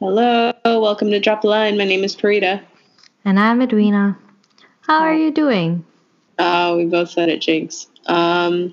[0.00, 1.76] Hello, welcome to Drop the Line.
[1.76, 2.62] My name is Parita.
[3.26, 4.16] And I'm Edwina.
[4.80, 5.84] How are you doing?
[6.38, 7.86] Uh, we both said it, Jinx.
[8.06, 8.72] Um,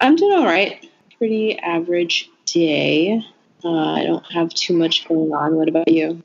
[0.00, 0.88] I'm doing all right.
[1.18, 3.20] Pretty average day.
[3.64, 5.56] Uh, I don't have too much going on.
[5.56, 6.22] What about you?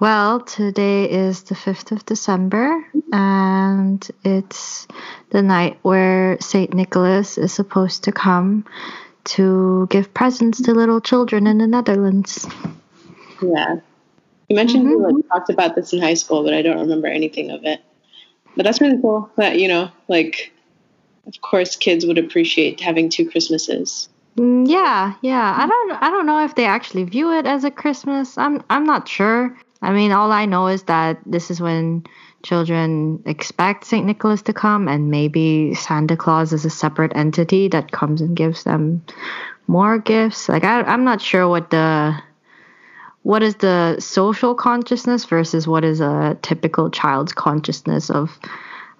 [0.00, 2.82] Well, today is the 5th of December,
[3.12, 4.88] and it's
[5.28, 6.72] the night where St.
[6.72, 8.64] Nicholas is supposed to come
[9.26, 12.46] to give presents to little children in the Netherlands.
[13.42, 13.76] Yeah.
[14.48, 15.10] You mentioned mm-hmm.
[15.10, 17.80] you like, talked about this in high school, but I don't remember anything of it.
[18.56, 20.52] But that's really cool that, you know, like,
[21.26, 24.08] of course, kids would appreciate having two Christmases.
[24.36, 25.54] Mm, yeah, yeah.
[25.58, 28.36] I don't I don't know if they actually view it as a Christmas.
[28.36, 29.56] I'm I'm not sure.
[29.82, 32.04] I mean, all I know is that this is when
[32.46, 34.06] children expect St.
[34.06, 38.62] Nicholas to come, and maybe Santa Claus is a separate entity that comes and gives
[38.62, 39.02] them
[39.66, 40.48] more gifts.
[40.48, 42.16] Like, I, I'm not sure what the
[43.22, 48.38] what is the social consciousness versus what is a typical child's consciousness of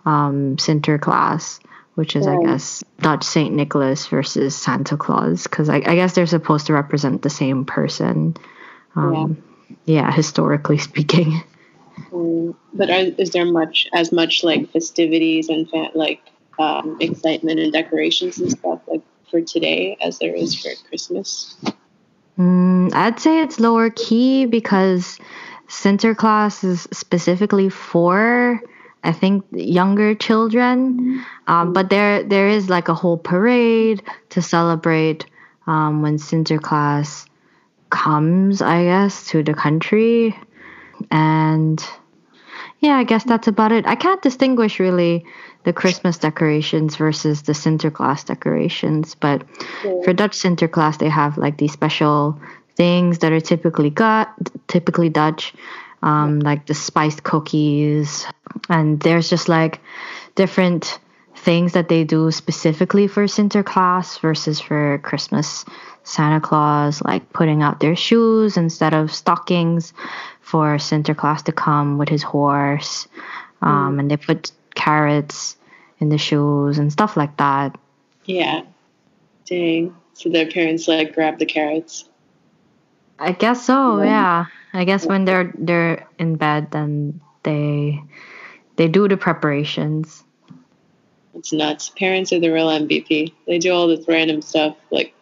[0.05, 1.61] um, Sinterklaas,
[1.95, 6.27] which is, I guess, Dutch Saint Nicholas versus Santa Claus, because I, I, guess they're
[6.27, 8.37] supposed to represent the same person.
[8.97, 9.41] Um,
[9.87, 10.03] yeah.
[10.03, 11.45] yeah, historically speaking.
[12.11, 16.21] Mm, but are, is there much as much like festivities and fa- like
[16.59, 21.57] um, excitement and decorations and stuff like for today as there is for Christmas?
[22.39, 25.19] Mm, I'd say it's lower key because
[25.69, 28.63] Sinterklaas is specifically for
[29.05, 31.25] I think younger children.
[31.47, 35.27] Um, but there there is like a whole parade to celebrate
[35.67, 37.27] um, when Sinterklaas
[37.91, 40.37] comes, I guess, to the country.
[41.11, 41.83] And
[42.81, 43.87] yeah, I guess that's about it.
[43.87, 45.25] I can't distinguish really
[45.65, 49.43] the Christmas decorations versus the Sinterklaas decorations, but
[49.85, 50.03] yeah.
[50.05, 52.41] for Dutch Sinterklaas, they have like these special
[52.77, 54.33] things that are typically got
[54.69, 55.55] typically Dutch,
[56.03, 58.27] um, like the spiced cookies,
[58.69, 59.81] and there's just like
[60.35, 61.01] different
[61.35, 65.65] things that they do specifically for Sinterklaas versus for Christmas
[66.05, 69.93] Santa Claus, like putting out their shoes instead of stockings
[70.47, 73.09] for Sinterklaas to come with his horse.
[73.63, 74.01] Um, mm.
[74.01, 75.57] And they put carrots
[75.99, 77.77] in the shoes and stuff like that.
[78.27, 78.63] Yeah.
[79.47, 79.97] Dang.
[80.13, 82.09] So their parents like grab the carrots.
[83.19, 84.01] I guess so.
[84.03, 84.47] Yeah.
[84.73, 88.01] I guess when they're they're in bed, then they
[88.77, 90.23] they do the preparations.
[91.35, 91.91] It's nuts.
[91.91, 93.33] Parents are the real MVP.
[93.49, 95.13] They do all this random stuff like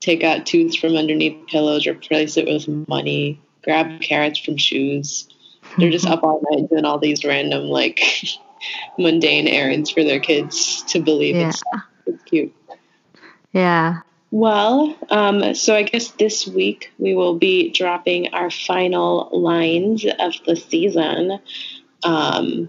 [0.00, 5.28] take out tooths from underneath pillows, replace it with money, grab carrots from shoes.
[5.78, 8.00] They're just up all night doing all these random, like,
[8.98, 11.48] mundane errands for their kids to believe yeah.
[11.48, 11.62] it's,
[12.06, 12.54] it's cute.
[13.52, 14.00] Yeah.
[14.30, 20.34] Well, um, so I guess this week we will be dropping our final lines of
[20.46, 21.38] the season.
[22.02, 22.68] Um,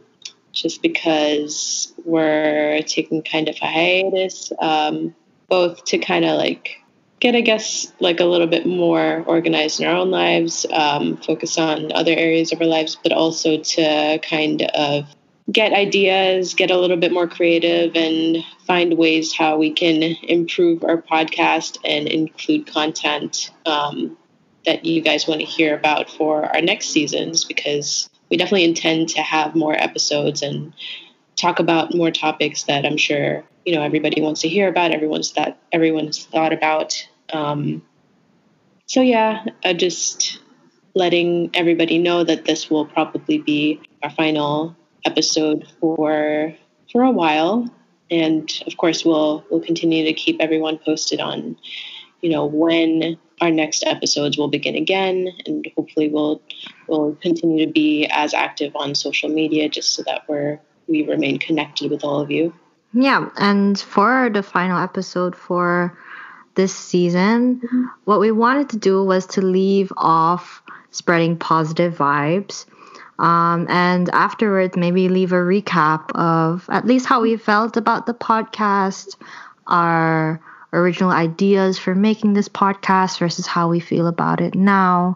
[0.52, 5.16] just because we're taking kind of a hiatus, um,
[5.50, 6.78] both to kind of like
[7.23, 11.57] get, I guess, like a little bit more organized in our own lives, um, focus
[11.57, 15.06] on other areas of our lives, but also to kind of
[15.50, 20.84] get ideas, get a little bit more creative, and find ways how we can improve
[20.84, 24.17] our podcast and include content um,
[24.66, 29.07] that you guys want to hear about for our next seasons because we definitely intend
[29.07, 30.73] to have more episodes and
[31.38, 35.31] talk about more topics that I'm sure you know everybody wants to hear about everyone's
[35.34, 37.81] that everyone's thought about um,
[38.85, 40.39] so yeah, uh, just
[40.95, 44.75] letting everybody know that this will probably be our final
[45.06, 46.53] episode for
[46.91, 47.67] for a while,
[48.11, 51.57] and of course we'll we'll continue to keep everyone posted on,
[52.22, 56.41] you know, when our next episodes will begin again, and hopefully we'll
[56.88, 61.40] we'll continue to be as active on social media just so that we're we remain
[61.40, 62.53] connected with all of you.
[62.94, 65.97] Yeah, and for the final episode for
[66.56, 67.86] this season, mm-hmm.
[68.06, 70.61] what we wanted to do was to leave off
[70.91, 72.66] spreading positive vibes.
[73.20, 78.14] Um, and afterwards, maybe leave a recap of at least how we felt about the
[78.14, 79.16] podcast,
[79.67, 80.41] our
[80.73, 85.16] original ideas for making this podcast versus how we feel about it now,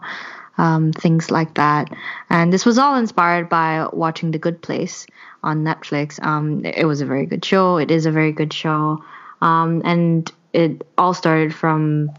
[0.56, 1.92] um, things like that.
[2.30, 5.06] And this was all inspired by watching The Good Place
[5.42, 6.22] on Netflix.
[6.24, 7.76] Um, it was a very good show.
[7.76, 9.02] It is a very good show.
[9.40, 12.10] Um, and it all started from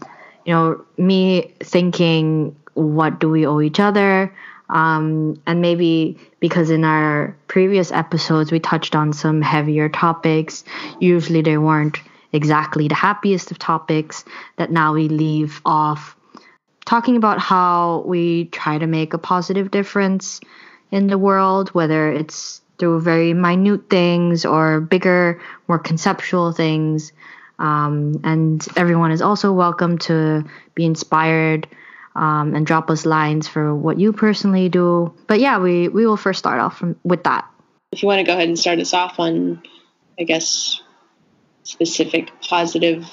[0.44, 4.34] you know me thinking what do we owe each other
[4.68, 10.64] um, and maybe because in our previous episodes we touched on some heavier topics
[11.00, 11.98] usually they weren't
[12.32, 14.24] exactly the happiest of topics
[14.56, 16.16] that now we leave off
[16.90, 20.40] talking about how we try to make a positive difference
[20.90, 27.12] in the world, whether it's through very minute things or bigger, more conceptual things.
[27.60, 31.68] Um, and everyone is also welcome to be inspired
[32.16, 35.14] um, and drop us lines for what you personally do.
[35.26, 37.46] But yeah, we, we will first start off from, with that.
[37.92, 39.62] If you want to go ahead and start us off on,
[40.18, 40.80] I guess,
[41.62, 43.06] specific positive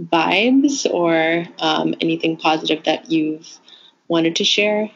[0.00, 3.46] vibes or um, anything positive that you've
[4.08, 4.90] wanted to share?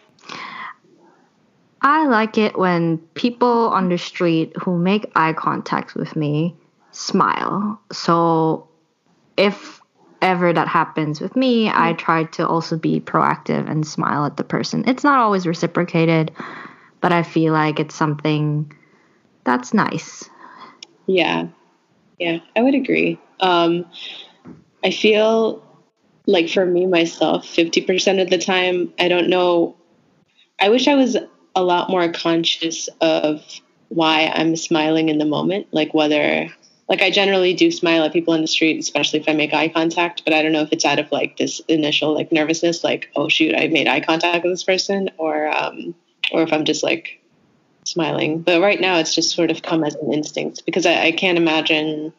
[1.82, 6.56] I like it when people on the street who make eye contact with me
[6.94, 7.80] smile.
[7.92, 8.68] So
[9.36, 9.80] if
[10.22, 11.98] ever that happens with me, I mm.
[11.98, 14.84] try to also be proactive and smile at the person.
[14.88, 16.32] It's not always reciprocated,
[17.00, 18.72] but I feel like it's something
[19.44, 20.28] that's nice.
[21.06, 21.48] Yeah.
[22.18, 23.18] Yeah, I would agree.
[23.40, 23.86] Um,
[24.82, 25.62] I feel
[26.26, 29.76] like for me myself, 50% of the time, I don't know.
[30.58, 31.16] I wish I was
[31.54, 33.42] a lot more conscious of
[33.88, 36.48] why I'm smiling in the moment, like whether
[36.88, 39.68] like I generally do smile at people in the street, especially if I make eye
[39.68, 43.10] contact, but I don't know if it's out of like this initial like nervousness, like,
[43.16, 45.94] oh shoot, I made eye contact with this person, or um
[46.32, 47.20] or if I'm just like
[47.84, 48.40] smiling.
[48.40, 51.38] But right now it's just sort of come as an instinct because I, I can't
[51.38, 52.12] imagine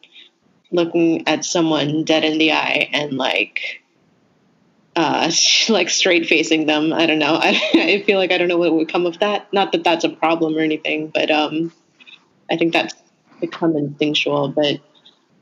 [0.72, 3.82] looking at someone dead in the eye and like
[4.96, 5.30] uh,
[5.68, 6.92] like straight facing them.
[6.92, 7.34] I don't know.
[7.40, 9.52] I, I feel like I don't know what would come of that.
[9.52, 11.72] Not that that's a problem or anything, but um,
[12.50, 12.94] I think that's
[13.40, 14.48] become instinctual.
[14.48, 14.80] But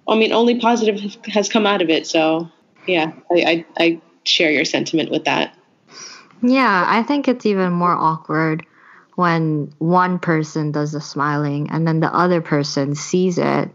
[0.08, 2.06] I mean, only positive has come out of it.
[2.06, 2.50] So
[2.86, 5.56] yeah, I, I, I share your sentiment with that.
[6.42, 8.66] Yeah, I think it's even more awkward
[9.16, 13.70] when one person does the smiling and then the other person sees it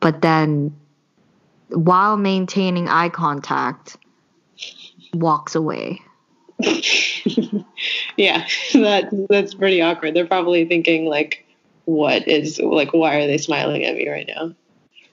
[0.00, 0.74] but then
[1.68, 3.96] while maintaining eye contact
[5.14, 6.00] walks away
[8.16, 11.45] yeah that that's pretty awkward they're probably thinking like
[11.86, 14.52] what is like why are they smiling at me right now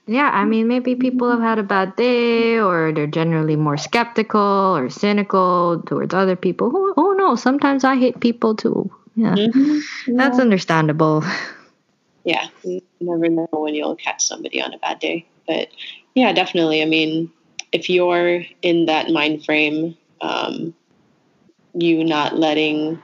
[0.06, 4.76] yeah i mean maybe people have had a bad day or they're generally more skeptical
[4.76, 9.78] or cynical towards other people oh, oh no sometimes i hate people too yeah, mm-hmm.
[10.06, 10.16] yeah.
[10.16, 11.24] that's understandable
[12.24, 15.26] yeah, you never know when you'll catch somebody on a bad day.
[15.46, 15.68] But
[16.14, 16.82] yeah, definitely.
[16.82, 17.30] I mean,
[17.70, 20.74] if you're in that mind frame, um,
[21.74, 23.02] you not letting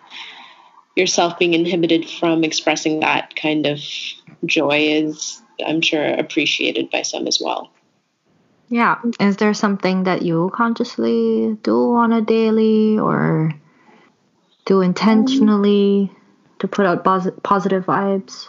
[1.00, 3.80] yourself being inhibited from expressing that kind of
[4.44, 7.72] joy is, I'm sure, appreciated by some as well.
[8.68, 9.00] Yeah.
[9.18, 13.52] Is there something that you consciously do on a daily or
[14.64, 16.12] do intentionally
[16.60, 18.48] to put out positive vibes?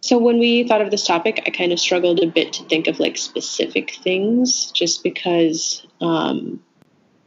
[0.00, 2.86] So when we thought of this topic, I kind of struggled a bit to think
[2.86, 6.62] of like specific things just because um,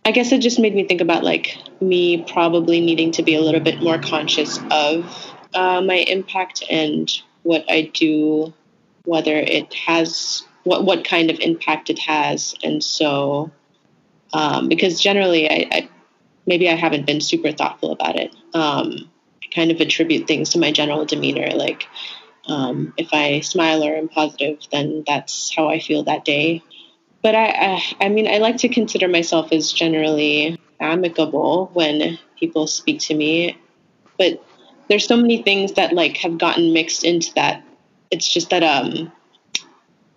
[0.06, 3.42] I guess it just made me think about like me probably needing to be a
[3.42, 7.10] little bit more conscious of uh, my impact and
[7.44, 8.54] what I do,
[9.06, 13.52] whether it has what what kind of impact it has, and so
[14.34, 15.90] um, because generally I, I,
[16.46, 18.34] maybe I haven't been super thoughtful about it.
[18.54, 19.10] Um,
[19.44, 21.88] I kind of attribute things to my general demeanor, like
[22.48, 26.62] um, if I smile or am positive, then that's how I feel that day.
[27.24, 32.68] But I, I, I mean, I like to consider myself as generally amicable when people
[32.68, 33.58] speak to me.
[34.20, 34.44] But
[34.90, 37.64] there's so many things that like have gotten mixed into that.
[38.12, 39.12] It's just that um,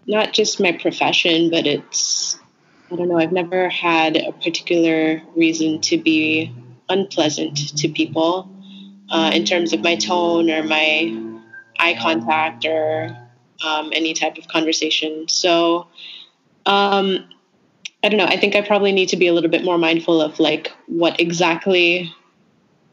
[0.06, 2.38] not just my profession, but it's
[2.90, 3.18] I don't know.
[3.18, 6.54] I've never had a particular reason to be
[6.88, 8.48] unpleasant to people
[9.10, 11.16] uh, in terms of my tone or my
[11.78, 13.16] eye contact or
[13.64, 15.26] um, any type of conversation.
[15.28, 15.88] So,
[16.66, 17.24] um,
[18.02, 18.26] I don't know.
[18.26, 21.18] I think I probably need to be a little bit more mindful of like what
[21.20, 22.12] exactly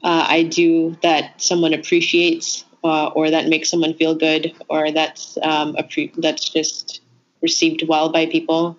[0.04, 5.38] uh, I do that someone appreciates uh, or that makes someone feel good or that's
[5.44, 7.02] um, appre- that's just
[7.42, 8.78] received well by people.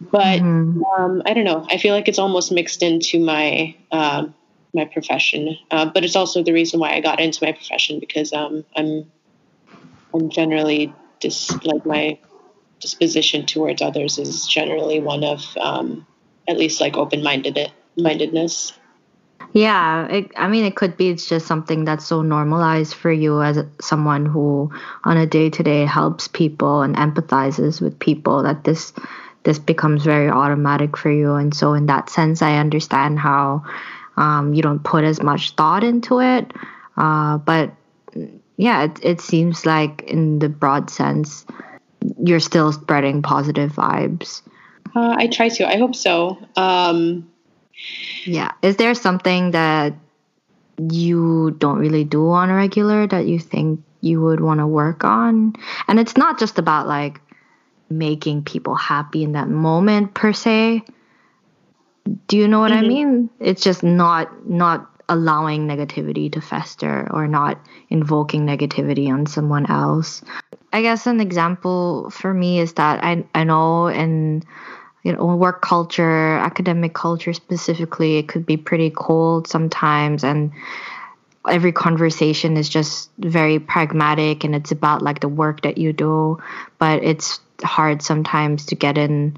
[0.00, 0.82] But mm-hmm.
[0.84, 1.66] um, I don't know.
[1.70, 4.34] I feel like it's almost mixed into my um,
[4.72, 5.56] my profession.
[5.70, 9.10] Uh, but it's also the reason why I got into my profession because um, I'm
[10.14, 12.18] I'm generally just like my
[12.80, 16.06] disposition towards others is generally one of um,
[16.48, 17.58] at least like open minded
[17.96, 18.72] mindedness.
[19.52, 23.42] Yeah, it, I mean, it could be it's just something that's so normalized for you
[23.42, 24.70] as someone who,
[25.04, 28.92] on a day to day, helps people and empathizes with people that this
[29.42, 31.34] this becomes very automatic for you.
[31.34, 33.64] And so, in that sense, I understand how
[34.16, 36.52] um, you don't put as much thought into it.
[36.96, 37.72] Uh, but
[38.56, 41.46] yeah, it, it seems like in the broad sense,
[42.22, 44.42] you're still spreading positive vibes.
[44.94, 45.68] Uh, I try to.
[45.68, 46.38] I hope so.
[46.56, 47.30] Um,
[48.26, 48.52] Yeah.
[48.62, 49.94] Is there something that
[50.90, 55.04] you don't really do on a regular that you think you would want to work
[55.04, 55.54] on?
[55.88, 57.20] And it's not just about like
[57.88, 60.82] making people happy in that moment per se.
[62.26, 62.84] Do you know what mm-hmm.
[62.84, 63.30] I mean?
[63.38, 67.58] It's just not not allowing negativity to fester or not
[67.90, 70.22] invoking negativity on someone else.
[70.72, 74.44] I guess an example for me is that I I know in
[75.02, 80.52] you know work culture, academic culture specifically, it could be pretty cold sometimes and
[81.48, 86.38] every conversation is just very pragmatic and it's about like the work that you do,
[86.78, 89.36] but it's hard sometimes to get in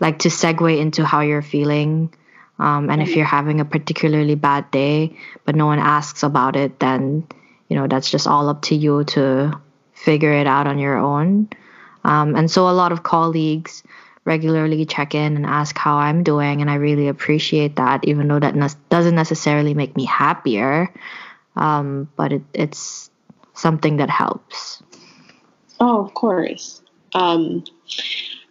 [0.00, 2.12] like to segue into how you're feeling
[2.60, 6.78] um, and if you're having a particularly bad day, but no one asks about it,
[6.78, 7.26] then
[7.68, 9.58] you know that's just all up to you to
[9.94, 11.48] figure it out on your own.
[12.04, 13.82] Um, and so a lot of colleagues
[14.24, 18.38] regularly check in and ask how I'm doing, and I really appreciate that, even though
[18.38, 20.92] that ne- doesn't necessarily make me happier.
[21.56, 23.10] Um, but it, it's
[23.54, 24.82] something that helps.
[25.80, 26.82] Oh, of course.
[27.14, 27.64] Um,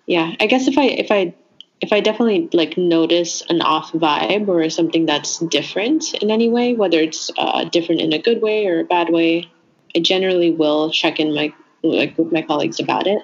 [0.07, 1.35] yeah, I guess if I if I
[1.81, 6.74] if I definitely like notice an off vibe or something that's different in any way,
[6.74, 9.50] whether it's uh, different in a good way or a bad way,
[9.95, 13.21] I generally will check in my like with my colleagues about it,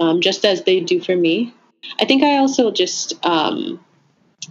[0.00, 1.54] um, just as they do for me.
[2.00, 3.84] I think I also just um,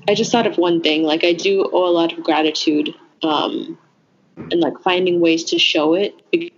[0.07, 1.03] I just thought of one thing.
[1.03, 3.77] Like I do owe a lot of gratitude um,
[4.51, 6.13] and like finding ways to show it.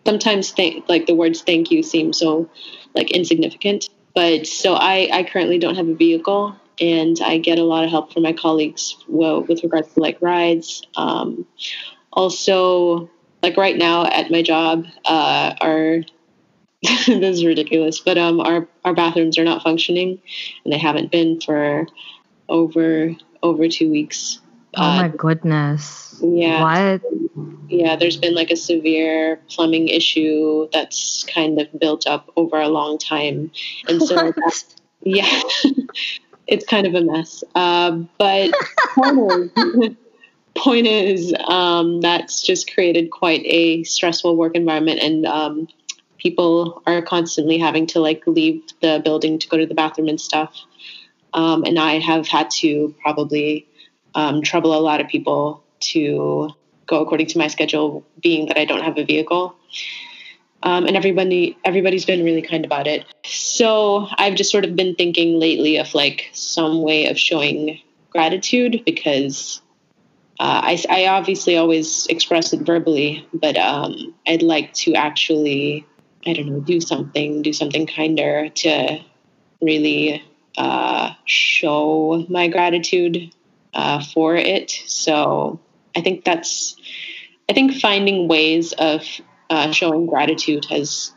[0.05, 2.49] Sometimes thank like the words thank you seem so
[2.93, 3.89] like insignificant.
[4.13, 7.89] But so I I currently don't have a vehicle and I get a lot of
[7.89, 10.83] help from my colleagues well, with regards to like rides.
[10.95, 11.45] Um,
[12.11, 13.09] also,
[13.41, 16.03] like right now at my job, uh, our
[16.81, 20.21] this is ridiculous, but um, our our bathrooms are not functioning,
[20.63, 21.87] and they haven't been for
[22.47, 24.39] over over two weeks.
[24.75, 26.19] Oh uh, my goodness!
[26.23, 26.61] Yeah.
[26.61, 27.01] What?
[27.67, 32.69] Yeah, there's been like a severe plumbing issue that's kind of built up over a
[32.69, 33.51] long time,
[33.87, 34.33] and so
[35.03, 35.41] yeah.
[36.49, 37.43] it's kind of a mess.
[37.55, 38.51] Uh, but
[38.95, 39.95] point is,
[40.55, 45.67] point is um, that's just created quite a stressful work environment, and um,
[46.17, 50.19] people are constantly having to like leave the building to go to the bathroom and
[50.19, 50.55] stuff.
[51.33, 53.67] Um, and I have had to probably
[54.15, 56.49] um, trouble a lot of people to
[56.87, 59.55] go according to my schedule, being that I don't have a vehicle.
[60.61, 63.05] Um, and everybody everybody's been really kind about it.
[63.23, 68.83] So I've just sort of been thinking lately of like some way of showing gratitude
[68.85, 69.61] because
[70.39, 75.85] uh, I, I, obviously always express it verbally, but um, I'd like to actually
[76.25, 78.99] I don't know do something do something kinder to
[79.61, 80.23] really
[80.57, 83.33] uh, show my gratitude
[83.73, 84.71] uh, for it.
[84.85, 85.59] So
[85.95, 86.75] I think that's
[87.49, 89.03] I think finding ways of
[89.49, 91.13] uh, showing gratitude has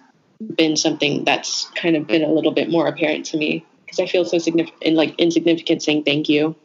[0.57, 4.07] been something that's kind of been a little bit more apparent to me because I
[4.07, 6.57] feel so significant, like insignificant saying thank you.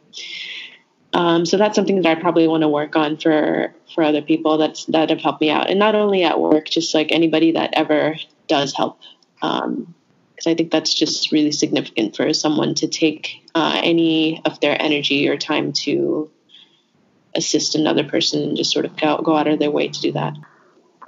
[1.12, 4.58] Um, so that's something that I probably want to work on for for other people
[4.58, 7.70] that's that have helped me out, and not only at work, just like anybody that
[7.74, 9.00] ever does help.
[9.40, 9.94] Because um,
[10.46, 15.28] I think that's just really significant for someone to take uh, any of their energy
[15.28, 16.30] or time to
[17.34, 20.12] assist another person and just sort of go, go out of their way to do
[20.12, 20.34] that.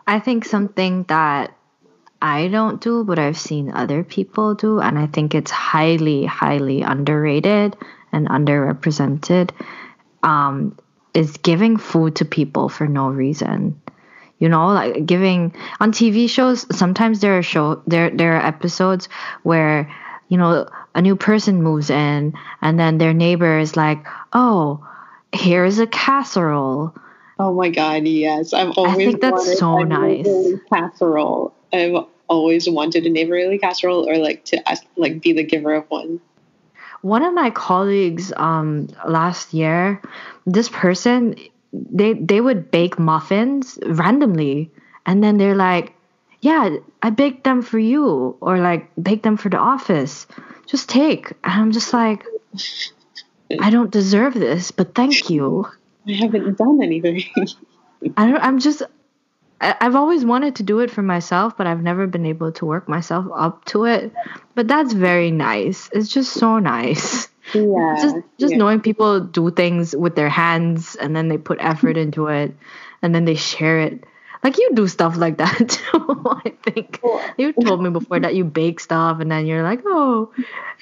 [0.06, 1.54] I think something that
[2.22, 6.82] I don't do, but I've seen other people do, and I think it's highly, highly
[6.82, 7.76] underrated
[8.12, 9.50] and underrepresented,
[10.22, 10.76] um,
[11.14, 13.80] is giving food to people for no reason.
[14.38, 16.66] You know, like giving on TV shows.
[16.76, 19.08] Sometimes there are show there there are episodes
[19.42, 19.92] where
[20.28, 24.86] you know a new person moves in, and then their neighbor is like, "Oh,
[25.32, 26.94] here's a casserole."
[27.40, 28.52] Oh my god, yes.
[28.52, 30.28] I've always I think that's so nice.
[30.68, 31.54] Casserole.
[31.72, 35.86] I've always wanted a neighborly casserole or like to ask, like be the giver of
[35.88, 36.20] one.
[37.00, 40.02] One of my colleagues um last year,
[40.44, 41.34] this person
[41.72, 44.70] they they would bake muffins randomly
[45.06, 45.94] and then they're like,
[46.42, 50.26] "Yeah, I baked them for you," or like, "Bake them for the office.
[50.66, 52.22] Just take." And I'm just like,
[53.58, 55.64] "I don't deserve this, but thank you."
[56.06, 57.22] I haven't done anything.
[58.16, 58.42] I don't.
[58.42, 58.82] I'm just.
[59.60, 62.66] I, I've always wanted to do it for myself, but I've never been able to
[62.66, 64.12] work myself up to it.
[64.54, 65.90] But that's very nice.
[65.92, 67.28] It's just so nice.
[67.54, 67.96] Yeah.
[68.00, 68.58] Just just yeah.
[68.58, 72.54] knowing people do things with their hands and then they put effort into it
[73.02, 74.04] and then they share it.
[74.42, 77.00] Like you do stuff like that too, I think.
[77.36, 80.32] You told me before that you bake stuff and then you're like, oh,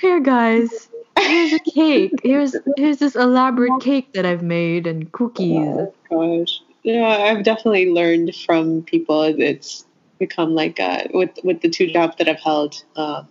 [0.01, 0.89] here guys,
[1.23, 2.13] here's a cake.
[2.23, 5.59] Here's here's this elaborate cake that I've made and cookies.
[5.59, 6.61] Oh gosh.
[6.83, 9.23] Yeah, I've definitely learned from people.
[9.23, 9.85] It's
[10.19, 12.83] become like uh, with with the two jobs that I've held.
[12.97, 13.29] Um,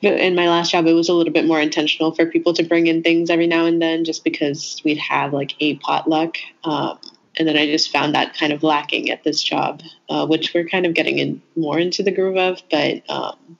[0.00, 2.86] in my last job, it was a little bit more intentional for people to bring
[2.86, 6.36] in things every now and then, just because we'd have like a potluck.
[6.64, 6.98] Um,
[7.36, 10.68] and then I just found that kind of lacking at this job, uh, which we're
[10.68, 12.62] kind of getting in more into the groove of.
[12.70, 13.58] But um,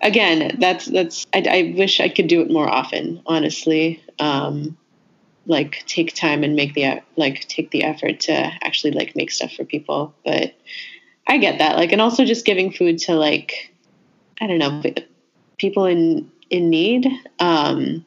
[0.00, 3.22] again, that's that's I, I, wish I could do it more often.
[3.26, 4.76] Honestly, um,
[5.46, 9.52] like take time and make the like take the effort to actually like make stuff
[9.52, 10.14] for people.
[10.24, 10.54] But
[11.26, 11.76] I get that.
[11.76, 13.72] Like, and also just giving food to like
[14.40, 14.82] I don't know
[15.58, 17.08] people in in need.
[17.38, 18.04] Um,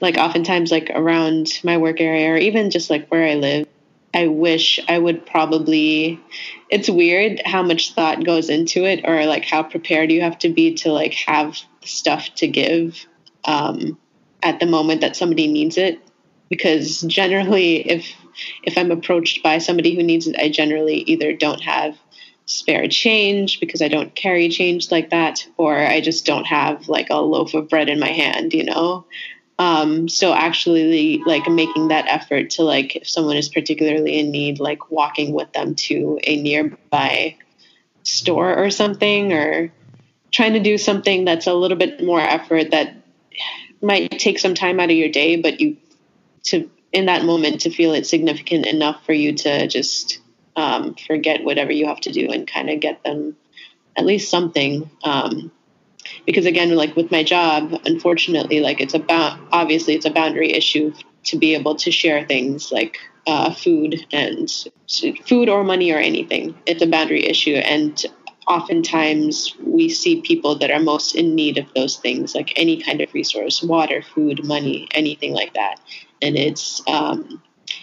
[0.00, 3.66] like oftentimes like around my work area or even just like where I live
[4.16, 6.18] I wish I would probably
[6.70, 10.48] it's weird how much thought goes into it or like how prepared you have to
[10.48, 13.06] be to like have stuff to give
[13.44, 13.98] um,
[14.42, 16.00] at the moment that somebody needs it.
[16.48, 18.10] Because generally if
[18.62, 21.98] if I'm approached by somebody who needs it I generally either don't have
[22.46, 27.08] spare change because I don't carry change like that or I just don't have like
[27.10, 29.04] a loaf of bread in my hand you know
[29.58, 34.60] um, so actually like making that effort to like if someone is particularly in need
[34.60, 37.36] like walking with them to a nearby
[38.02, 39.72] store or something or
[40.30, 42.94] trying to do something that's a little bit more effort that
[43.80, 45.76] might take some time out of your day but you
[46.42, 50.18] to in that moment to feel it significant enough for you to just
[50.54, 53.36] um, forget whatever you have to do and kind of get them
[53.96, 55.50] at least something um,
[56.24, 60.92] because again like with my job unfortunately like it's about obviously it's a boundary issue
[61.26, 64.48] to be able to share things like uh, food and
[65.26, 66.56] food or money or anything.
[66.64, 68.00] It's a boundary issue and
[68.46, 73.00] oftentimes we see people that are most in need of those things like any kind
[73.00, 75.80] of resource water food money anything like that.
[76.22, 77.42] And it's um,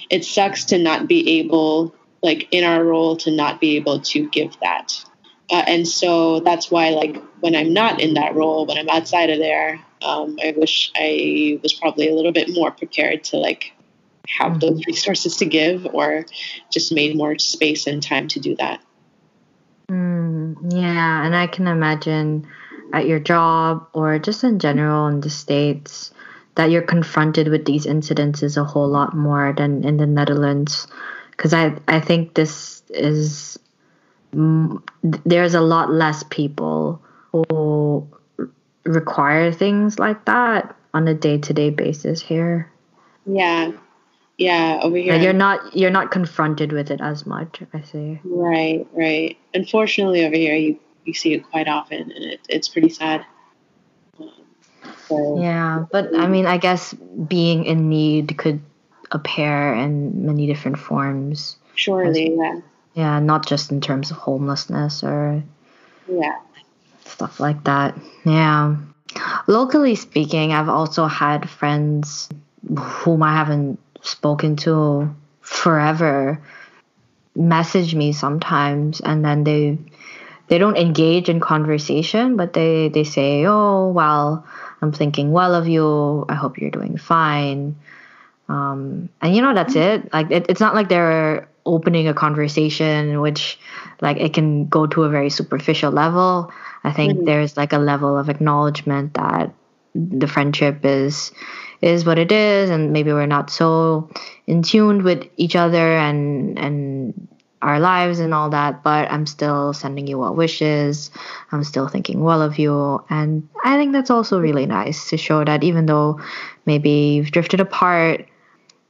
[0.09, 4.29] it sucks to not be able like in our role to not be able to
[4.29, 5.03] give that
[5.49, 9.29] uh, and so that's why, like, when I'm not in that role, when I'm outside
[9.29, 13.73] of there, um, I wish I was probably a little bit more prepared to, like,
[14.27, 14.91] have those mm-hmm.
[14.91, 16.25] resources to give or
[16.71, 18.81] just made more space and time to do that.
[19.89, 21.25] Mm, yeah.
[21.25, 22.47] And I can imagine
[22.93, 26.11] at your job or just in general in the States
[26.55, 30.87] that you're confronted with these incidences a whole lot more than in the Netherlands.
[31.31, 33.59] Because I, I think this is
[34.33, 38.07] there's a lot less people who
[38.85, 42.71] require things like that on a day-to-day basis here.
[43.25, 43.71] Yeah.
[44.37, 45.13] Yeah over here.
[45.13, 48.19] Like you're not you're not confronted with it as much i see.
[48.23, 49.37] Right right.
[49.53, 53.25] Unfortunately over here you you see it quite often and it, it's pretty sad.
[54.19, 54.31] Um,
[55.07, 58.61] so, yeah but i mean i guess being in need could
[59.11, 61.57] appear in many different forms.
[61.75, 62.59] Surely yeah
[62.93, 65.43] yeah, not just in terms of homelessness or
[66.07, 66.37] yeah,
[67.05, 67.97] stuff like that.
[68.25, 68.77] Yeah.
[69.47, 72.29] Locally speaking, I've also had friends
[72.77, 76.41] whom I haven't spoken to forever
[77.35, 79.77] message me sometimes and then they
[80.47, 84.45] they don't engage in conversation but they they say oh well
[84.83, 86.25] i'm thinking well of you.
[86.27, 87.75] I hope you're doing fine.
[88.49, 90.11] Um, and you know that's it.
[90.13, 93.57] Like it, it's not like they're opening a conversation which
[94.01, 96.51] like it can go to a very superficial level.
[96.83, 97.25] I think mm-hmm.
[97.25, 99.53] there's like a level of acknowledgement that
[99.95, 101.31] the friendship is
[101.81, 104.09] is what it is and maybe we're not so
[104.47, 107.27] in tune with each other and and
[107.61, 111.11] our lives and all that but i'm still sending you well wishes.
[111.51, 113.03] I'm still thinking well of you.
[113.09, 116.19] And i think that's also really nice to show that even though
[116.65, 118.25] maybe you've drifted apart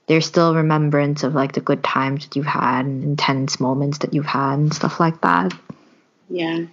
[0.07, 4.13] there's still remembrance of like the good times that you've had and intense moments that
[4.13, 5.53] you've had and stuff like that.
[6.29, 6.65] Yeah.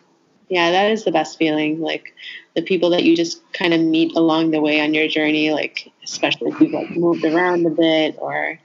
[0.49, 1.81] Yeah, that is the best feeling.
[1.81, 2.13] Like
[2.55, 5.93] the people that you just kind of meet along the way on your journey, like
[6.03, 8.59] especially if you've like moved around a bit or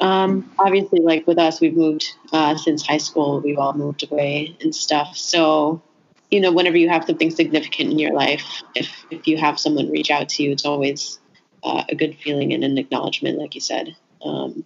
[0.00, 4.56] um, obviously like with us we've moved uh, since high school, we've all moved away
[4.62, 5.16] and stuff.
[5.16, 5.82] So
[6.30, 9.90] you know, whenever you have something significant in your life, if if you have someone
[9.90, 11.18] reach out to you, it's always
[11.66, 13.96] uh, a good feeling and an acknowledgement, like you said.
[14.24, 14.64] Um,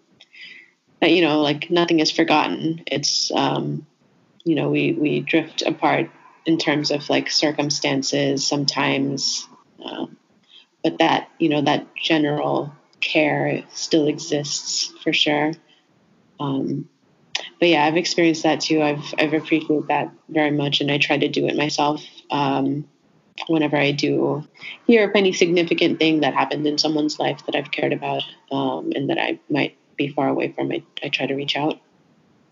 [1.00, 2.82] that you know, like nothing is forgotten.
[2.86, 3.86] It's um,
[4.44, 6.10] you know, we we drift apart
[6.46, 9.48] in terms of like circumstances sometimes,
[9.84, 10.16] um,
[10.84, 15.52] but that you know that general care still exists for sure.
[16.38, 16.88] Um,
[17.58, 18.82] but yeah, I've experienced that too.
[18.82, 22.04] I've I've appreciated that very much, and I try to do it myself.
[22.30, 22.86] Um,
[23.48, 24.46] whenever I do
[24.86, 28.92] hear of any significant thing that happened in someone's life that I've cared about um,
[28.94, 31.80] and that I might be far away from, I, I try to reach out.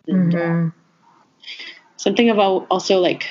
[0.07, 0.69] And, mm-hmm.
[0.69, 0.71] uh,
[1.97, 3.29] something I've also like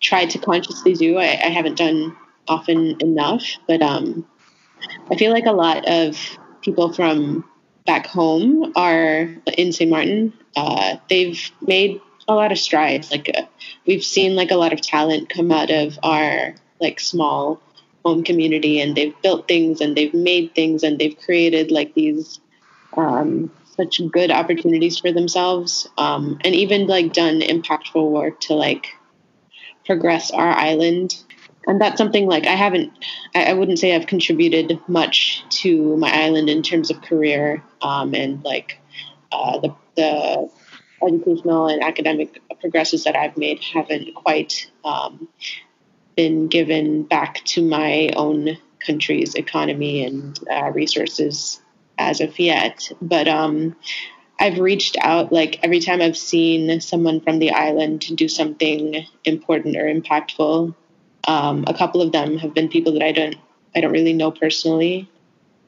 [0.00, 1.18] tried to consciously do.
[1.18, 2.16] I, I haven't done
[2.48, 4.26] often enough, but um,
[5.10, 7.44] I feel like a lot of people from
[7.86, 9.90] back home are in St.
[9.90, 10.32] Martin.
[10.56, 13.10] Uh, they've made a lot of strides.
[13.10, 13.42] Like uh,
[13.86, 17.60] we've seen like a lot of talent come out of our like small
[18.04, 22.40] home community, and they've built things and they've made things and they've created like these
[22.96, 28.88] um, such good opportunities for themselves, um, and even like done impactful work to like
[29.86, 31.22] progress our island.
[31.66, 32.92] And that's something like I haven't,
[33.34, 38.14] I, I wouldn't say I've contributed much to my island in terms of career um,
[38.14, 38.78] and like
[39.30, 40.50] uh, the, the
[41.06, 45.28] educational and academic progresses that I've made haven't quite um,
[46.20, 51.62] been given back to my own country's economy and uh, resources
[51.96, 52.92] as of yet.
[53.00, 53.74] But um,
[54.38, 59.78] I've reached out like every time I've seen someone from the island do something important
[59.78, 60.74] or impactful.
[61.26, 63.36] Um, a couple of them have been people that I don't
[63.74, 65.08] I don't really know personally.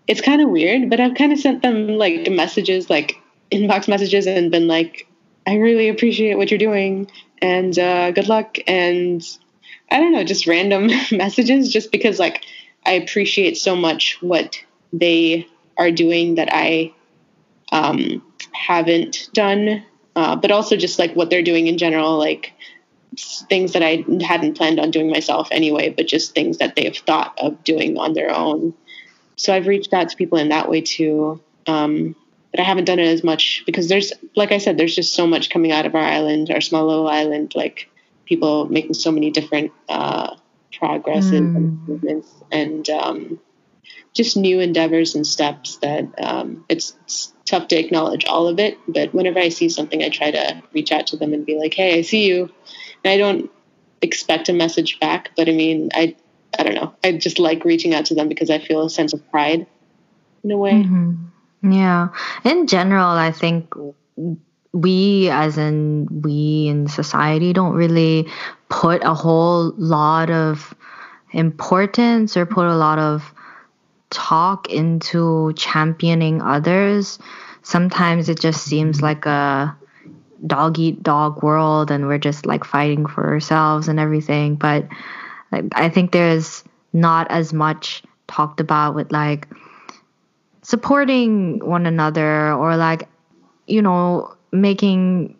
[0.06, 3.16] It's kind of weird, but I've kind of sent them like messages, like
[3.50, 5.06] inbox messages, and been like,
[5.46, 7.10] "I really appreciate what you're doing,
[7.40, 9.22] and uh, good luck." And
[9.92, 12.44] I don't know, just random messages, just because like
[12.84, 14.58] I appreciate so much what
[14.92, 16.92] they are doing that I
[17.70, 19.84] um, haven't done,
[20.16, 22.52] uh, but also just like what they're doing in general, like
[23.18, 26.96] things that I hadn't planned on doing myself anyway, but just things that they have
[26.96, 28.74] thought of doing on their own.
[29.36, 31.40] So I've reached out to people in that way too.
[31.66, 32.16] Um,
[32.50, 35.26] but I haven't done it as much because there's, like I said, there's just so
[35.26, 37.88] much coming out of our island, our small little island, like
[38.24, 40.36] people making so many different uh,
[40.72, 41.36] progress mm.
[41.38, 42.30] and improvements.
[42.50, 43.40] And um,
[44.14, 48.78] just new endeavors and steps that um, it's, it's, tough to acknowledge all of it.
[48.88, 51.74] But whenever I see something, I try to reach out to them and be like,
[51.74, 52.48] "Hey, I see you."
[53.04, 53.50] And I don't
[54.00, 56.16] expect a message back, but I mean, I
[56.58, 56.94] I don't know.
[57.04, 59.66] I just like reaching out to them because I feel a sense of pride
[60.44, 60.72] in a way.
[60.72, 61.72] Mm-hmm.
[61.72, 62.08] Yeah.
[62.44, 63.74] In general, I think
[64.72, 68.28] we as in we in society don't really
[68.68, 70.74] put a whole lot of
[71.32, 73.32] importance or put a lot of
[74.10, 77.18] talk into championing others,
[77.62, 79.06] sometimes it just seems mm-hmm.
[79.06, 79.76] like a
[80.46, 84.56] dog eat dog world and we're just like fighting for ourselves and everything.
[84.56, 84.86] But
[85.72, 89.48] I think there's not as much talked about with like
[90.62, 93.08] supporting one another or like,
[93.66, 95.36] you know, making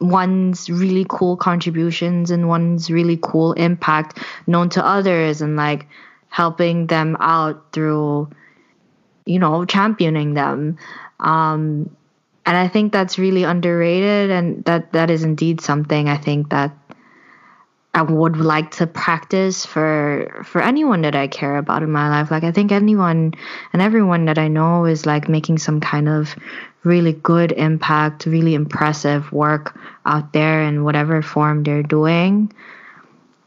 [0.00, 5.86] one's really cool contributions and one's really cool impact known to others and like
[6.28, 8.28] helping them out through
[9.24, 10.78] you know championing them.
[11.20, 11.90] Um,
[12.48, 16.72] and i think that's really underrated and that that is indeed something i think that
[17.92, 22.30] i would like to practice for for anyone that i care about in my life.
[22.30, 23.34] Like i think anyone
[23.72, 26.34] and everyone that i know is like making some kind of
[26.84, 32.52] really good impact really impressive work out there in whatever form they're doing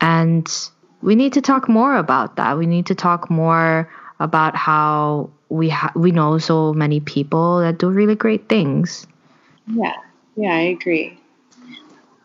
[0.02, 0.70] and
[1.02, 2.58] we need to talk more about that.
[2.58, 3.90] We need to talk more
[4.20, 9.08] about how we ha- we know so many people that do really great things.
[9.68, 9.96] Yeah,
[10.36, 11.18] yeah, I agree.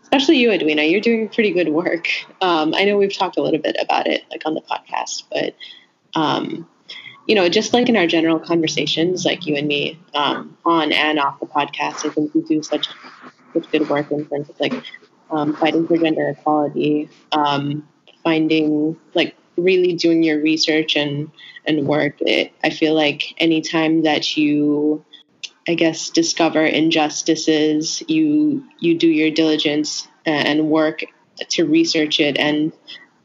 [0.02, 0.82] Especially you, Edwina.
[0.82, 2.08] You're doing pretty good work.
[2.40, 5.54] Um, I know we've talked a little bit about it, like on the podcast, but
[6.14, 6.66] um,
[7.26, 11.18] you know, just like in our general conversations, like you and me, um, on and
[11.18, 12.88] off the podcast, I think we do such
[13.52, 14.82] such good work in terms of like
[15.30, 17.08] um, fighting for gender equality.
[17.32, 17.88] Um,
[18.26, 21.30] finding like really doing your research and
[21.64, 25.04] and work it, i feel like anytime that you
[25.68, 31.04] i guess discover injustices you you do your diligence and work
[31.48, 32.72] to research it and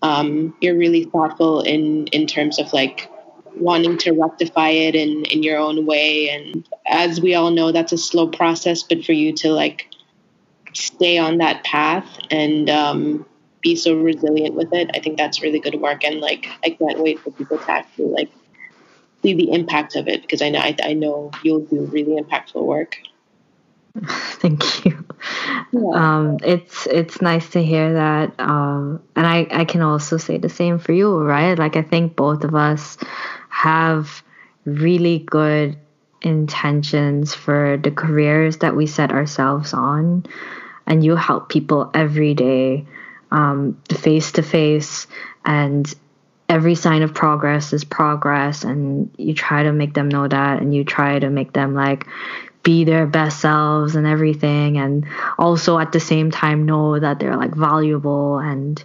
[0.04, 3.11] um, you're really thoughtful in in terms of like
[3.56, 7.92] wanting to rectify it in in your own way and as we all know that's
[7.92, 9.88] a slow process but for you to like
[10.74, 13.26] stay on that path and um,
[13.62, 14.90] be so resilient with it.
[14.94, 18.10] I think that's really good work, and like I can't wait for people to actually
[18.10, 18.32] like
[19.22, 22.64] see the impact of it because I know I, I know you'll do really impactful
[22.64, 22.98] work.
[24.06, 25.06] Thank you.
[25.74, 25.90] Yeah.
[25.94, 30.50] Um, it's it's nice to hear that, um, and I I can also say the
[30.50, 31.58] same for you, right?
[31.58, 32.98] Like I think both of us
[33.52, 34.24] have
[34.66, 35.78] really good
[36.22, 40.26] intentions for the careers that we set ourselves on,
[40.88, 42.86] and you help people every day
[43.92, 45.08] face to face
[45.46, 45.94] and
[46.50, 48.64] every sign of progress is progress.
[48.64, 52.06] And you try to make them know that and you try to make them like
[52.64, 54.78] be their best selves and everything.
[54.78, 58.38] And also at the same time know that they're like valuable.
[58.38, 58.84] And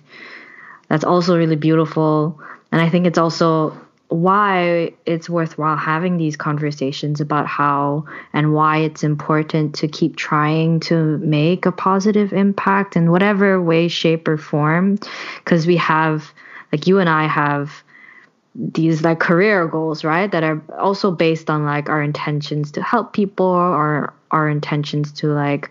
[0.89, 2.41] that's also really beautiful.
[2.71, 3.77] And i think it's also
[4.09, 10.79] why it's worthwhile having these conversations about how and why it's important to keep trying
[10.79, 14.99] to make a positive impact in whatever way shape or form
[15.39, 16.33] because we have
[16.73, 17.83] like you and I have
[18.55, 20.31] these like career goals, right?
[20.31, 25.29] That are also based on like our intentions to help people or our intentions to
[25.29, 25.71] like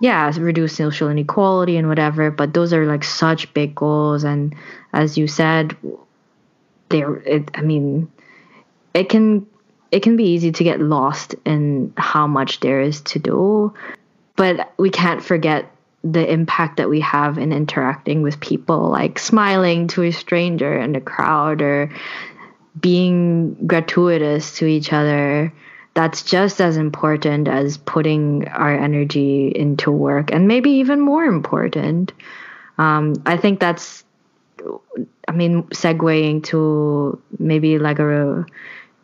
[0.00, 4.54] yeah, reduce social inequality and whatever, but those are like such big goals and
[4.92, 5.76] as you said
[6.92, 8.10] there it I mean
[8.94, 9.46] it can
[9.90, 13.74] it can be easy to get lost in how much there is to do,
[14.36, 15.70] but we can't forget
[16.02, 20.96] the impact that we have in interacting with people, like smiling to a stranger in
[20.96, 21.92] a crowd or
[22.80, 25.52] being gratuitous to each other.
[25.94, 32.14] That's just as important as putting our energy into work, and maybe even more important.
[32.78, 34.01] Um, I think that's,
[35.28, 38.44] I mean, segueing to maybe like a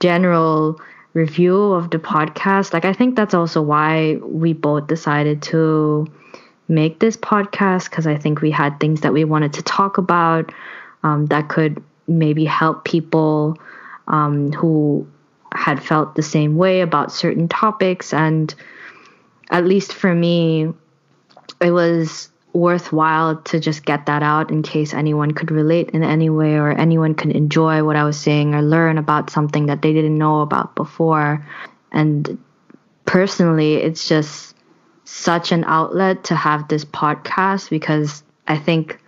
[0.00, 0.80] general
[1.14, 2.72] review of the podcast.
[2.72, 6.06] Like, I think that's also why we both decided to
[6.68, 10.52] make this podcast because I think we had things that we wanted to talk about
[11.02, 13.56] um, that could maybe help people
[14.06, 15.06] um, who
[15.52, 18.12] had felt the same way about certain topics.
[18.12, 18.54] And
[19.50, 20.72] at least for me,
[21.60, 26.30] it was worthwhile to just get that out in case anyone could relate in any
[26.30, 29.92] way or anyone could enjoy what I was saying or learn about something that they
[29.92, 31.46] didn't know about before.
[31.92, 32.38] And
[33.04, 34.56] personally, it's just
[35.04, 38.98] such an outlet to have this podcast because I think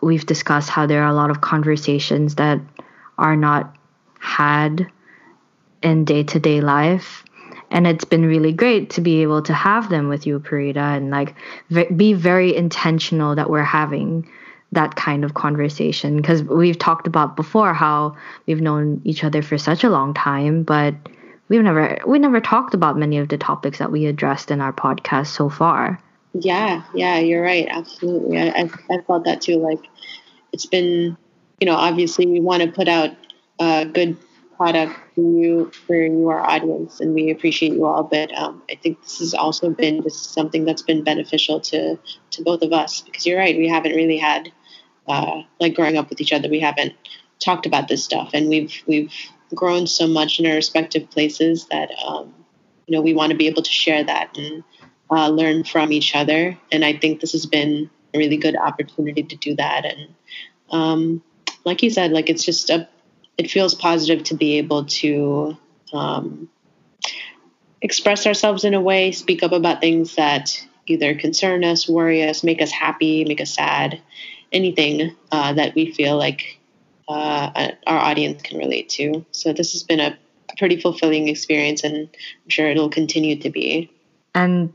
[0.00, 2.60] we've discussed how there are a lot of conversations that
[3.18, 3.74] are not
[4.18, 4.90] had
[5.82, 7.24] in day to day life.
[7.76, 11.10] And it's been really great to be able to have them with you, Parita, and
[11.10, 11.34] like
[11.94, 14.26] be very intentional that we're having
[14.72, 16.16] that kind of conversation.
[16.16, 20.62] Because we've talked about before how we've known each other for such a long time,
[20.62, 20.94] but
[21.50, 24.72] we've never we never talked about many of the topics that we addressed in our
[24.72, 26.00] podcast so far.
[26.32, 27.68] Yeah, yeah, you're right.
[27.68, 29.58] Absolutely, I I, I felt that too.
[29.58, 29.80] Like
[30.50, 31.14] it's been,
[31.60, 33.10] you know, obviously we want to put out
[33.60, 34.16] a good
[34.56, 38.02] product for you for you our audience, and we appreciate you all.
[38.02, 41.98] But um, I think this has also been just something that's been beneficial to
[42.30, 43.56] to both of us because you're right.
[43.56, 44.52] We haven't really had
[45.06, 46.48] uh, like growing up with each other.
[46.48, 46.94] We haven't
[47.38, 49.12] talked about this stuff, and we've we've
[49.54, 52.34] grown so much in our respective places that um,
[52.86, 54.64] you know we want to be able to share that and
[55.10, 56.58] uh, learn from each other.
[56.72, 59.84] And I think this has been a really good opportunity to do that.
[59.84, 60.14] And
[60.70, 61.22] um,
[61.64, 62.88] like you said, like it's just a
[63.38, 65.56] it feels positive to be able to
[65.92, 66.48] um,
[67.82, 72.42] express ourselves in a way, speak up about things that either concern us, worry us,
[72.42, 74.00] make us happy, make us sad,
[74.52, 76.58] anything uh, that we feel like
[77.08, 79.24] uh, our audience can relate to.
[79.32, 80.18] So this has been a
[80.58, 83.90] pretty fulfilling experience, and I'm sure it'll continue to be.
[84.34, 84.72] And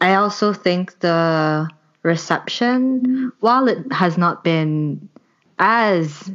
[0.00, 1.68] I also think the
[2.02, 5.08] reception, while it has not been
[5.58, 6.30] as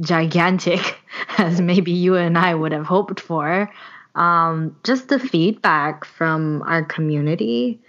[0.00, 0.98] gigantic
[1.38, 3.72] as maybe you and I would have hoped for,
[4.14, 7.80] um, just the feedback from our community,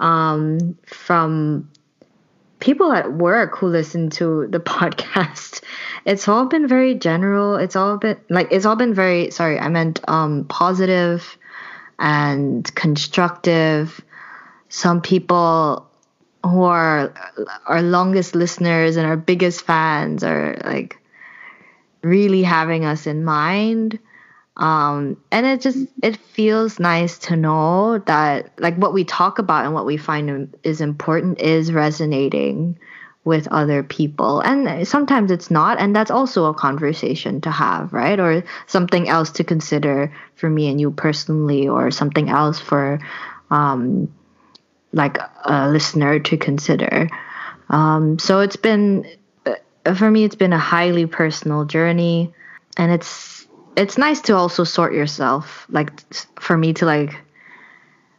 [0.00, 1.70] um, from
[2.60, 5.62] people at work who listen to the podcast.
[6.04, 7.56] It's all been very general.
[7.56, 11.38] It's all been like it's all been very sorry i meant um positive
[11.98, 14.00] and constructive.
[14.68, 15.88] Some people
[16.42, 17.12] who are
[17.66, 20.99] our longest listeners and our biggest fans are like
[22.02, 23.98] really having us in mind.
[24.56, 29.64] Um, and it just it feels nice to know that like what we talk about
[29.64, 32.78] and what we find is important is resonating
[33.24, 34.40] with other people.
[34.40, 38.18] And sometimes it's not and that's also a conversation to have right?
[38.18, 43.00] Or something else to consider for me and you personally or something else for
[43.50, 44.12] um,
[44.92, 47.08] like a listener to consider.
[47.68, 49.06] Um, so it's been
[49.94, 52.32] for me it's been a highly personal journey
[52.76, 55.90] and it's it's nice to also sort yourself like
[56.38, 57.14] for me to like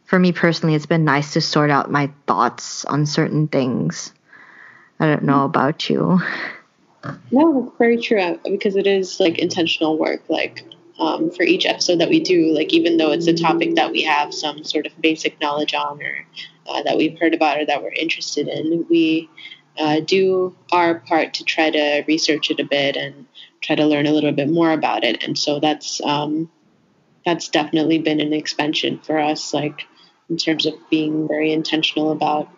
[0.04, 4.12] for me personally it's been nice to sort out my thoughts on certain things
[5.02, 6.20] I don't know about you.
[7.32, 10.22] No, very true uh, because it is like intentional work.
[10.28, 10.64] Like
[11.00, 14.02] um, for each episode that we do, like even though it's a topic that we
[14.02, 16.26] have some sort of basic knowledge on or
[16.68, 19.28] uh, that we've heard about or that we're interested in, we
[19.78, 23.26] uh, do our part to try to research it a bit and
[23.60, 25.22] try to learn a little bit more about it.
[25.22, 26.50] And so that's um,
[27.24, 29.86] that's definitely been an expansion for us, like
[30.28, 32.48] in terms of being very intentional about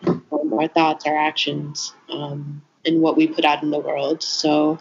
[0.53, 4.23] our thoughts, our actions, um, and what we put out in the world.
[4.23, 4.79] So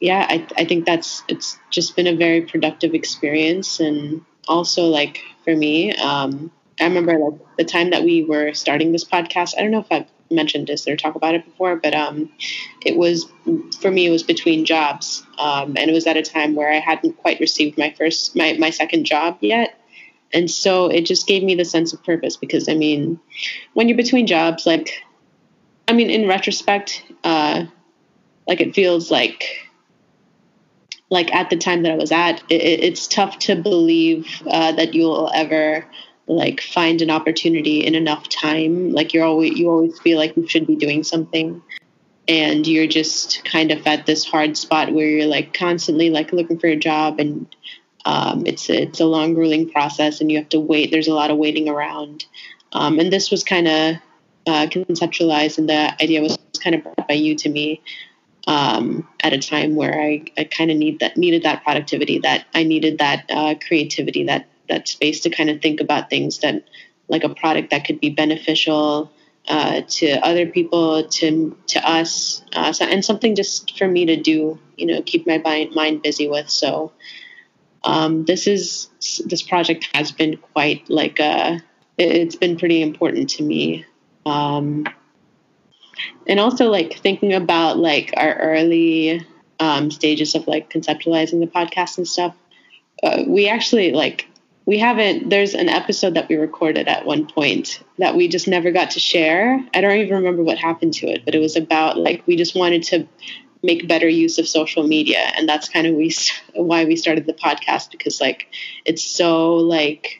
[0.00, 5.20] yeah, I, I think that's it's just been a very productive experience, and also like
[5.44, 6.50] for me, um,
[6.82, 9.54] I remember like the time that we were starting this podcast.
[9.56, 12.30] I don't know if I've mentioned this or talked about it before, but um,
[12.84, 13.26] it was
[13.80, 14.06] for me.
[14.06, 17.40] It was between jobs, um, and it was at a time where I hadn't quite
[17.40, 19.78] received my first my my second job yet,
[20.32, 22.36] and so it just gave me the sense of purpose.
[22.36, 23.20] Because I mean,
[23.74, 25.02] when you're between jobs, like,
[25.86, 27.64] I mean, in retrospect, uh,
[28.48, 29.68] like it feels like
[31.10, 34.94] like at the time that I was at, it, it's tough to believe uh, that
[34.94, 35.84] you'll ever
[36.26, 38.92] like find an opportunity in enough time.
[38.92, 41.62] Like you're always you always feel like you should be doing something,
[42.28, 46.58] and you're just kind of at this hard spot where you're like constantly like looking
[46.58, 47.54] for a job, and
[48.04, 50.90] um, it's a, it's a long grueling process, and you have to wait.
[50.90, 52.24] There's a lot of waiting around,
[52.72, 53.96] um, and this was kind of
[54.46, 57.80] uh, conceptualized, and the idea was kind of brought by you to me
[58.46, 62.46] um, at a time where I, I kind of need that needed that productivity, that
[62.54, 66.64] I needed that uh, creativity, that that space to kind of think about things that
[67.08, 69.10] like a product that could be beneficial
[69.48, 74.16] uh, to other people, to to us, uh, so, and something just for me to
[74.16, 75.38] do, you know, keep my
[75.74, 76.48] mind busy with.
[76.48, 76.92] So
[77.84, 78.88] um, this is
[79.26, 81.60] this project has been quite like a,
[81.98, 83.84] it's been pretty important to me.
[84.24, 84.86] Um,
[86.26, 89.26] and also like thinking about like our early
[89.58, 92.34] um, stages of like conceptualizing the podcast and stuff
[93.02, 94.28] uh, we actually like
[94.64, 98.70] we haven't there's an episode that we recorded at one point that we just never
[98.70, 99.60] got to share.
[99.74, 102.54] I don't even remember what happened to it but it was about like we just
[102.54, 103.06] wanted to
[103.62, 105.18] make better use of social media.
[105.36, 106.12] And that's kind of we
[106.54, 108.48] why we started the podcast because like
[108.84, 110.18] it's so like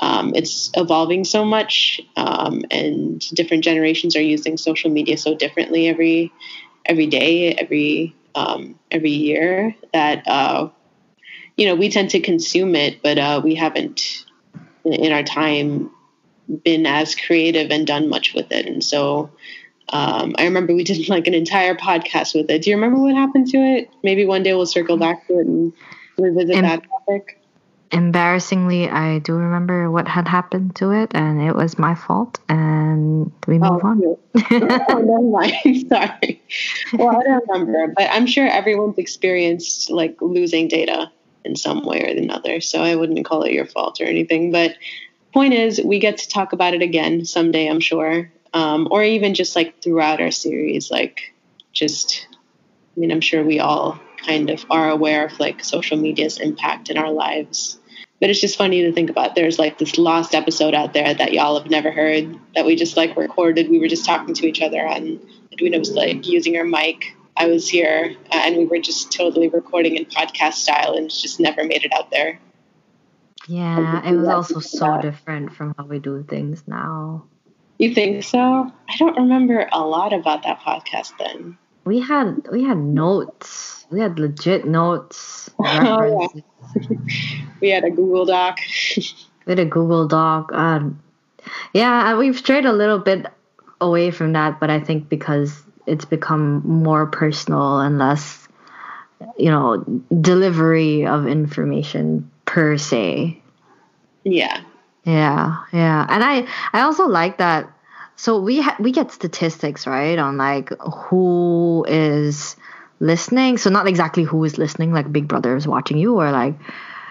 [0.00, 5.86] um, it's evolving so much, um, and different generations are using social media so differently
[5.88, 6.32] every
[6.84, 10.68] every day, every um, every year that uh,
[11.56, 14.24] you know we tend to consume it, but uh, we haven't
[14.84, 15.90] in our time
[16.62, 19.30] been as creative and done much with it, and so.
[19.90, 22.62] Um, I remember we did like an entire podcast with it.
[22.62, 23.90] Do you remember what happened to it?
[24.02, 25.74] Maybe one day we'll circle back to it and
[26.16, 27.38] revisit that topic
[27.94, 33.32] embarrassingly, I do remember what had happened to it, and it was my fault, and
[33.46, 34.02] we move oh, on.
[34.90, 35.88] oh, never mind.
[35.88, 36.42] Sorry.
[36.94, 41.10] Well, I don't remember, but I'm sure everyone's experienced like losing data
[41.44, 42.60] in some way or another.
[42.60, 44.50] So I wouldn't call it your fault or anything.
[44.50, 44.76] But
[45.32, 49.34] point is, we get to talk about it again someday, I'm sure, um, or even
[49.34, 51.34] just like throughout our series, like
[51.72, 52.28] just.
[52.96, 56.90] I mean, I'm sure we all kind of are aware of like social media's impact
[56.90, 57.80] in our lives
[58.24, 59.34] but it's just funny to think about.
[59.34, 62.96] There's like this lost episode out there that y'all have never heard that we just
[62.96, 63.68] like recorded.
[63.68, 65.20] We were just talking to each other on
[65.52, 67.14] Edwina was like using her mic.
[67.36, 71.40] I was here uh, and we were just totally recording in podcast style and just
[71.40, 72.38] never made it out there.
[73.48, 77.24] Yeah, it was also so different from how we do things now.
[77.78, 78.38] You think so?
[78.88, 81.58] I don't remember a lot about that podcast then.
[81.84, 83.86] We had we had notes.
[83.90, 85.50] We had legit notes.
[85.66, 86.96] Oh, yeah.
[87.60, 88.58] we had a Google Doc.
[88.96, 89.04] we
[89.46, 90.52] had a Google Doc.
[90.52, 91.02] Um,
[91.72, 93.26] yeah, we've strayed a little bit
[93.80, 98.48] away from that, but I think because it's become more personal and less,
[99.36, 99.84] you know,
[100.20, 103.40] delivery of information per se.
[104.24, 104.60] Yeah.
[105.04, 107.70] Yeah, yeah, and I I also like that.
[108.16, 112.56] So we ha- we get statistics right on like who is
[113.00, 113.58] listening.
[113.58, 116.54] So not exactly who is listening, like Big Brother is watching you, or like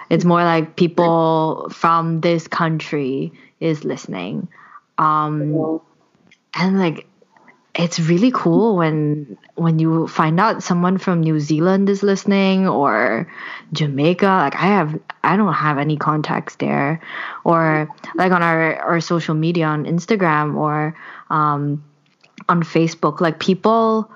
[0.09, 4.47] it's more like people from this country is listening.
[4.97, 5.79] Um,
[6.55, 7.05] and like
[7.75, 13.31] it's really cool when when you find out someone from New Zealand is listening or
[13.73, 14.25] Jamaica.
[14.25, 17.01] Like I have I don't have any contacts there.
[17.43, 20.95] Or like on our, our social media on Instagram or
[21.31, 21.83] um,
[22.47, 24.11] on Facebook, like people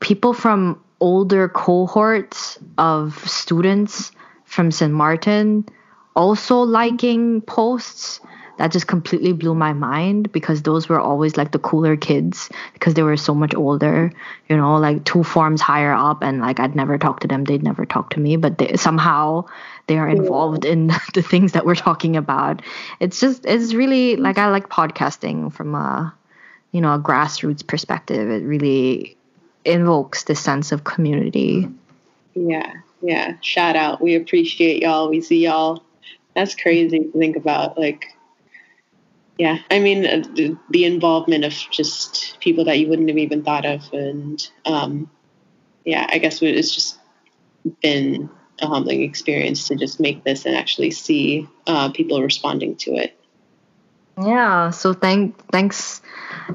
[0.00, 4.12] people from older cohorts of students
[4.44, 4.92] from St.
[4.92, 5.66] Martin
[6.16, 8.20] also liking posts
[8.60, 12.92] that just completely blew my mind because those were always like the cooler kids because
[12.92, 14.12] they were so much older,
[14.50, 17.62] you know, like two forms higher up and like I'd never talk to them, they'd
[17.62, 19.46] never talk to me, but they, somehow
[19.86, 22.60] they are involved in the things that we're talking about.
[23.00, 26.14] It's just it's really like I like podcasting from a
[26.72, 28.28] you know a grassroots perspective.
[28.28, 29.16] It really
[29.64, 31.66] invokes this sense of community.
[32.34, 33.36] Yeah, yeah.
[33.40, 34.02] Shout out.
[34.02, 35.08] We appreciate y'all.
[35.08, 35.82] We see y'all.
[36.34, 37.78] That's crazy to think about.
[37.78, 38.04] Like,
[39.40, 40.22] yeah, I mean, uh,
[40.68, 43.90] the, involvement of just people that you wouldn't have even thought of.
[43.90, 45.10] And um,
[45.82, 46.98] yeah, I guess it's just
[47.80, 48.28] been
[48.60, 53.18] a humbling experience to just make this and actually see uh, people responding to it.
[54.22, 54.68] Yeah.
[54.68, 56.02] So thank thanks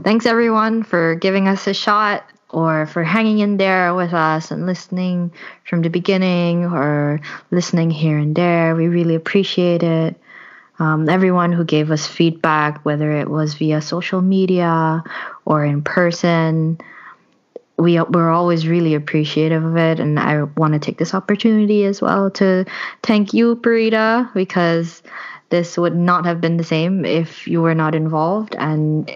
[0.03, 4.67] thanks everyone for giving us a shot or for hanging in there with us and
[4.67, 5.31] listening
[5.67, 7.19] from the beginning or
[7.49, 8.75] listening here and there.
[8.75, 10.21] We really appreciate it.
[10.77, 15.03] Um, everyone who gave us feedback, whether it was via social media
[15.45, 16.77] or in person,
[17.77, 19.99] we we're always really appreciative of it.
[19.99, 22.65] And I want to take this opportunity as well to
[23.03, 25.01] thank you, Parita, because
[25.49, 28.55] this would not have been the same if you were not involved.
[28.55, 29.09] And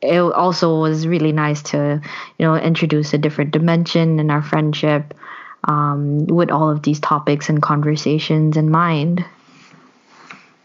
[0.00, 2.00] it also was really nice to,
[2.38, 5.14] you know, introduce a different dimension in our friendship
[5.64, 9.24] um, with all of these topics and conversations in mind.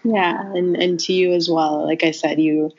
[0.07, 1.85] Yeah, and and to you as well.
[1.85, 2.71] Like I said, you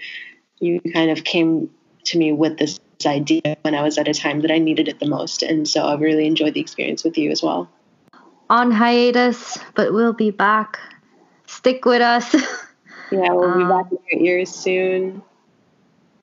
[0.61, 1.69] you kind of came
[2.05, 4.99] to me with this idea when I was at a time that I needed it
[4.99, 7.69] the most, and so I've really enjoyed the experience with you as well.
[8.49, 10.79] On hiatus, but we'll be back
[11.47, 12.35] stick with us.
[13.11, 15.23] Yeah, we'll be um, back in your ears soon.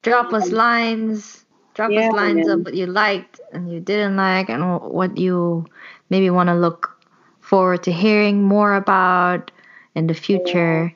[0.03, 1.43] Drop us lines.
[1.73, 2.59] Drop yeah, us lines man.
[2.59, 5.65] of what you liked and you didn't like, and what you
[6.11, 6.95] maybe want to look
[7.41, 9.49] forward to hearing more about
[9.95, 10.94] in the future.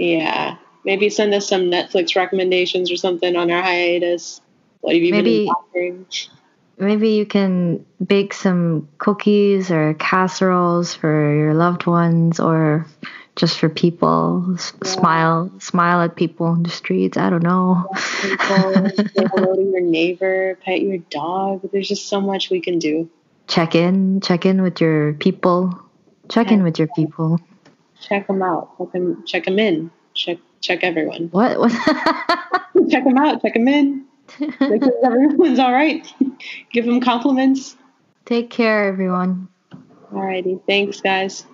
[0.00, 0.18] Yeah.
[0.18, 0.56] yeah.
[0.84, 4.40] Maybe send us some Netflix recommendations or something on our hiatus.
[4.80, 6.06] What have you maybe, been watching?
[6.78, 12.86] Maybe you can bake some cookies or casseroles for your loved ones or
[13.36, 14.46] just for people.
[14.48, 14.88] Yeah.
[14.88, 17.18] Smile, smile at people in the streets.
[17.18, 17.86] I don't know.
[17.94, 21.68] say hello to your neighbor, pet your dog.
[21.70, 23.10] There's just so much we can do.
[23.48, 25.78] Check in, check in with your people.
[26.30, 26.54] Check yeah.
[26.54, 27.38] in with your people.
[28.00, 28.76] Check them out.
[28.78, 29.90] Check them, check them in.
[30.14, 31.28] Check, check everyone.
[31.30, 31.58] What?
[31.58, 31.70] what?
[32.90, 33.42] check them out.
[33.42, 34.04] Check them in.
[34.38, 36.06] Make sure everyone's all right.
[36.72, 37.76] Give them compliments.
[38.24, 39.48] Take care, everyone.
[40.12, 40.60] Alrighty.
[40.66, 41.46] Thanks, guys.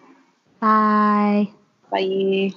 [0.60, 1.50] Bye.
[1.90, 2.52] Bye.